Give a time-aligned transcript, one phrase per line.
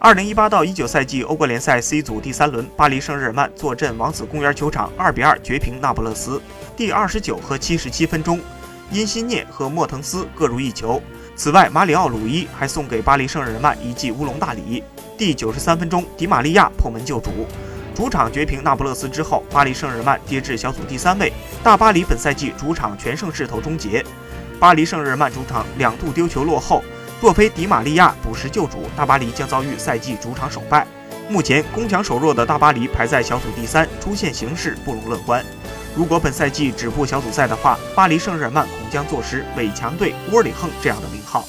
[0.00, 6.40] 二零一八到一九赛季欧冠联赛 C 组第三轮，巴黎圣日耳曼坐镇王子公园球场，二比二绝平那不勒斯。
[6.76, 8.38] 第二十九和七十七分钟，
[8.92, 11.02] 因西涅和莫腾斯各入一球。
[11.34, 14.84] 此外，马里奥·鲁伊还送给巴黎圣日耳曼一记乌龙大礼。
[15.16, 17.30] 第九十三分钟，迪玛利亚破门救主，
[17.92, 21.32] 主场绝平那不勒斯之后，巴黎圣日耳曼跌至小组第三位。
[21.60, 24.04] 大巴黎本赛季主场全胜势头终结，
[24.60, 26.84] 巴黎圣日耳曼主场两度丢球落后。
[27.20, 30.86] 若非迪玛利亚补时救主，大巴黎将遭遇赛季主场首败。
[31.28, 35.44] 目前攻强守弱的大巴黎排在小组第三，出线形势不容乐观。
[35.96, 41.44] 如果本赛季止步小组赛的话，巴黎圣日耳曼恐将坐实伪强队窝里横这样的名号。